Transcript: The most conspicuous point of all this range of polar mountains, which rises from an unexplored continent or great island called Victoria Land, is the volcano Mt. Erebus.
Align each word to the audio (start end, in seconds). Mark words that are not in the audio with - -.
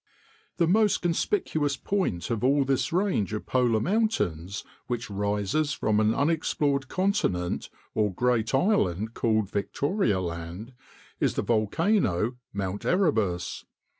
The 0.57 0.65
most 0.65 1.03
conspicuous 1.03 1.77
point 1.77 2.31
of 2.31 2.43
all 2.43 2.65
this 2.65 2.91
range 2.91 3.33
of 3.33 3.45
polar 3.45 3.79
mountains, 3.79 4.63
which 4.87 5.11
rises 5.11 5.73
from 5.73 5.99
an 5.99 6.11
unexplored 6.15 6.87
continent 6.87 7.69
or 7.93 8.11
great 8.11 8.55
island 8.55 9.13
called 9.13 9.51
Victoria 9.51 10.19
Land, 10.19 10.73
is 11.19 11.35
the 11.35 11.43
volcano 11.43 12.37
Mt. 12.51 12.83
Erebus. 12.83 13.63